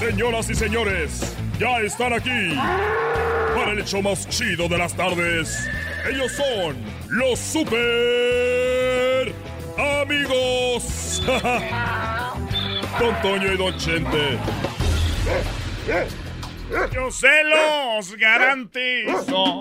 [0.00, 2.56] Señoras y señores, ya están aquí
[3.54, 5.68] para el hecho más chido de las tardes.
[6.10, 6.74] Ellos son
[7.10, 9.34] los super
[10.00, 11.22] amigos.
[12.98, 14.38] Don Toño y Don Chente.
[16.94, 19.58] Yo se los garantizo.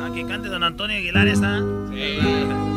[0.00, 1.58] Aquí ah, cante Don Antonio Aguilar esta.
[1.90, 2.73] Sí.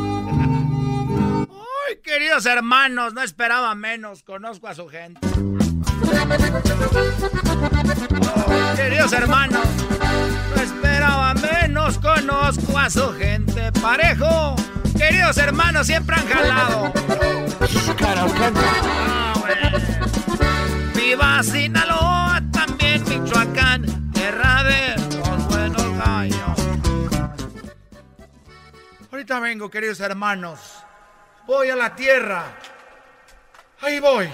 [2.38, 4.22] Queridos hermanos, no esperaba menos.
[4.22, 5.18] Conozco a su gente.
[8.76, 9.66] queridos hermanos,
[10.54, 11.98] no esperaba menos.
[11.98, 13.72] Conozco a su gente.
[13.82, 14.54] Parejo.
[14.96, 16.92] Queridos hermanos, siempre han jalado.
[18.04, 19.34] Ah,
[20.94, 26.68] Viva Sinaloa, también Michoacán, tierra de los buenos gallos.
[29.10, 30.77] Ahorita vengo, queridos hermanos.
[31.48, 32.58] Voy a la tierra.
[33.80, 34.28] Ahí voy.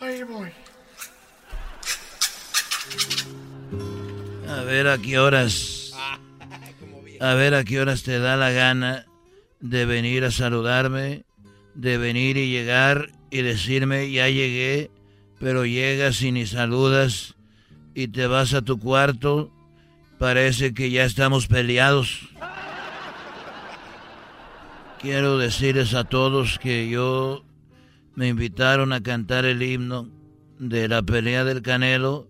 [0.00, 0.50] Ahí voy.
[4.48, 5.92] A ver a qué horas.
[7.20, 9.06] A ver a qué horas te da la gana
[9.60, 11.22] de venir a saludarme,
[11.74, 14.90] de venir y llegar y decirme ya llegué,
[15.38, 17.36] pero llegas y ni saludas
[17.94, 19.52] y te vas a tu cuarto.
[20.18, 22.28] Parece que ya estamos peleados.
[25.00, 27.44] Quiero decirles a todos que yo
[28.16, 30.08] me invitaron a cantar el himno
[30.58, 32.28] de la pelea del Canelo,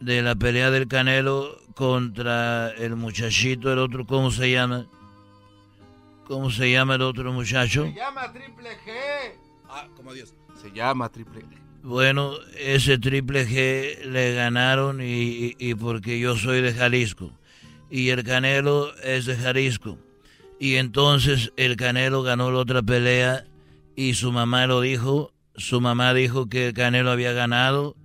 [0.00, 4.88] de la pelea del Canelo contra el muchachito, el otro, ¿cómo se llama?
[6.26, 7.84] ¿Cómo se llama el otro muchacho?
[7.84, 9.38] Se llama Triple G.
[9.68, 10.34] Ah, como Dios.
[10.60, 11.56] Se llama Triple G.
[11.84, 17.30] Bueno, ese Triple G le ganaron y, y porque yo soy de Jalisco.
[17.90, 19.98] Y el Canelo es de Jalisco.
[20.58, 23.44] Y entonces el Canelo ganó la otra pelea
[23.94, 27.96] y su mamá lo dijo, su mamá dijo que Canelo había ganado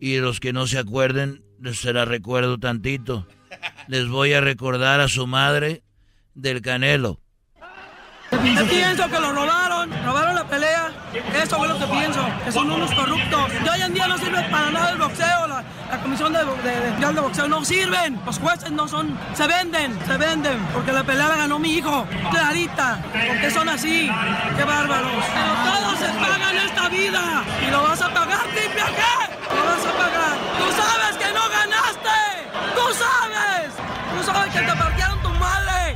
[0.00, 1.42] y los que no se acuerden,
[1.72, 3.26] se la recuerdo tantito.
[3.88, 5.82] Les voy a recordar a su madre
[6.34, 7.20] del Canelo.
[8.30, 10.97] Pienso que lo robaron, robaron la pelea.
[11.14, 13.50] Eso es lo que pienso, que son unos corruptos.
[13.64, 15.64] Y hoy en día no sirve para nada el boxeo, la,
[16.02, 18.20] comisión de, de, de, boxeo no sirven.
[18.26, 22.06] Los jueces no son, se venden, se venden, porque la pelea la ganó mi hijo,
[22.30, 22.98] clarita.
[23.12, 24.10] porque son así?
[24.56, 25.24] ¡Qué bárbaros!
[25.34, 28.82] Pero todos se pagan esta vida y lo vas a pagar, triple?
[28.82, 30.36] Lo vas a pagar.
[30.58, 32.18] Tú sabes que no ganaste.
[32.74, 33.72] Tú sabes.
[34.16, 35.94] Tú sabes que te partieron tu madre.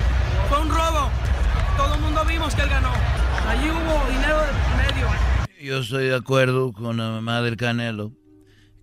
[0.49, 1.11] Fue un robo.
[1.77, 3.12] Todo el mundo vimos que él ganó.
[3.49, 5.09] Allí hubo dinero de medio.
[5.61, 8.13] Yo estoy de acuerdo con la mamá del Canelo,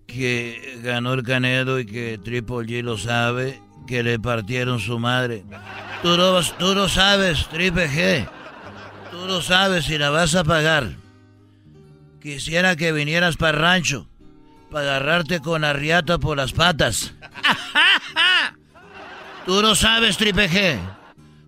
[0.06, 5.44] que ganó el Canelo y que Triple G lo sabe, que le partieron su madre.
[6.02, 8.28] Tú no, tú no sabes, Triple G.
[9.10, 10.96] Tú no sabes si la vas a pagar.
[12.22, 14.08] Quisiera que vinieras para el rancho,
[14.70, 17.14] para agarrarte con arriata por las patas.
[19.46, 20.78] Tú no sabes, Triple G.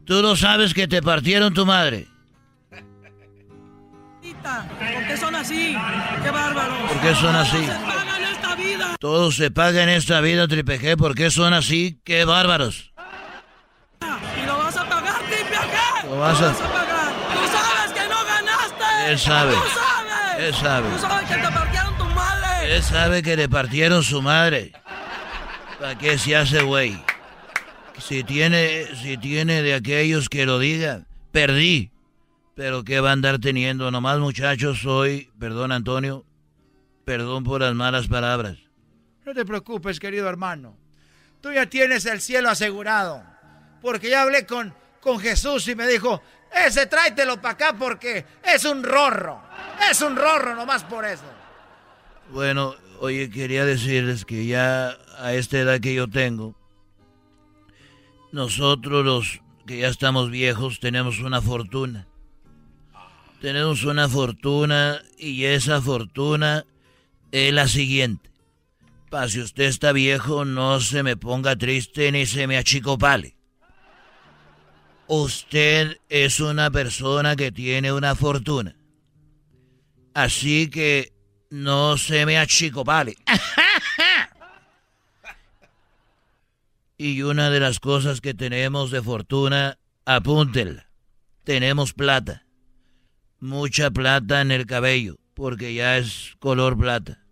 [0.05, 2.09] Tú no sabes que te partieron tu madre.
[4.43, 5.77] ¿Por qué son así?
[6.23, 6.91] ¡Qué bárbaros!
[6.91, 7.69] ¿Por qué son así?
[7.69, 8.97] Todos se esta vida.
[9.31, 10.97] Se pagan esta vida, Triple G.
[10.97, 12.01] ¿Por qué son así?
[12.05, 12.93] ¡Qué bárbaros!
[14.01, 16.05] Y lo vas a pagar, Triple G.
[16.05, 16.53] Lo vas a...
[16.53, 17.13] pagar.
[17.33, 19.11] Tú sabes que no ganaste.
[19.11, 19.55] Él sabe.
[19.55, 20.45] Tú sabes.
[20.45, 20.89] Él sabe.
[20.91, 22.77] Tú sabes que te partieron tu madre.
[22.77, 24.73] Él sabe que le partieron su madre.
[25.79, 27.03] ¿Para qué se hace güey?
[27.99, 31.92] Si tiene, si tiene de aquellos que lo digan, perdí.
[32.55, 33.91] Pero ¿qué va a andar teniendo?
[33.91, 36.25] Nomás muchachos, soy, perdón Antonio,
[37.05, 38.59] perdón por las malas palabras.
[39.25, 40.77] No te preocupes, querido hermano.
[41.41, 43.25] Tú ya tienes el cielo asegurado.
[43.81, 46.23] Porque ya hablé con, con Jesús y me dijo,
[46.55, 49.43] ese tráetelo para acá porque es un rorro.
[49.91, 51.25] Es un rorro nomás por eso.
[52.31, 56.55] Bueno, oye, quería decirles que ya a esta edad que yo tengo,
[58.31, 62.07] nosotros los que ya estamos viejos tenemos una fortuna.
[63.43, 66.65] Tenemos una fortuna y esa fortuna
[67.33, 68.31] es la siguiente.
[69.11, 73.35] Para si usted está viejo, no se me ponga triste ni se me achicopale.
[75.09, 78.77] Usted es una persona que tiene una fortuna.
[80.15, 81.13] Así que
[81.51, 83.17] no se me achicopale.
[86.97, 90.87] Y una de las cosas que tenemos de fortuna, apúntenla.
[91.43, 92.45] Tenemos plata.
[93.43, 97.25] Mucha plata en el cabello, porque ya es color plata.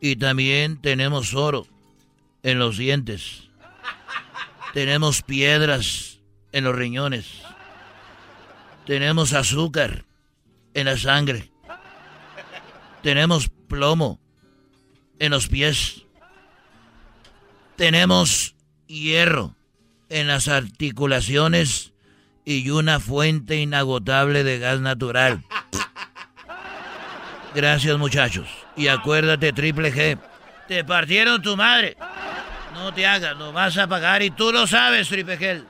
[0.00, 1.64] Y también tenemos oro
[2.42, 3.48] en los dientes.
[4.74, 6.18] Tenemos piedras
[6.50, 7.40] en los riñones.
[8.84, 10.06] Tenemos azúcar
[10.74, 11.52] en la sangre.
[13.04, 14.18] Tenemos plomo
[15.20, 16.02] en los pies.
[17.76, 18.56] Tenemos
[18.88, 19.54] hierro
[20.08, 21.92] en las articulaciones
[22.48, 25.44] y una fuente inagotable de gas natural.
[27.54, 28.48] Gracias muchachos.
[28.74, 30.18] Y acuérdate, Triple G,
[30.66, 31.98] te partieron tu madre.
[32.72, 35.62] No te hagas, lo vas a pagar y tú lo sabes, Triple G.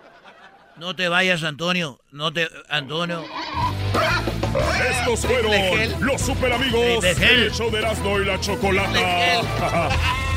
[0.77, 1.99] No te vayas, Antonio.
[2.13, 2.49] No te...
[2.69, 3.25] Antonio.
[4.89, 9.89] Estos fueron los super amigos del show de Erasmo y la Chocolata.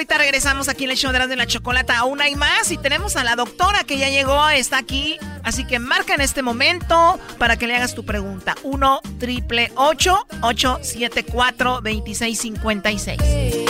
[0.00, 1.98] ahorita regresamos aquí en el show de Erasmo y la Chocolata.
[1.98, 5.18] Aún hay más y tenemos a la doctora que ya llegó, está aquí.
[5.42, 8.54] Así que marca en este momento para que le hagas tu pregunta.
[8.62, 13.69] 1 triple 874 2656.